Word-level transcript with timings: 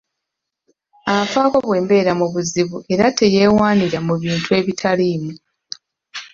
Anfaako 1.15 1.57
bwe 1.65 1.79
mbeera 1.83 2.11
mu 2.19 2.27
buzibu 2.33 2.77
era 2.93 3.05
teyewaanira 3.17 3.99
mu 4.07 4.15
bintu 4.21 4.49
ebitaliimu. 4.59 5.33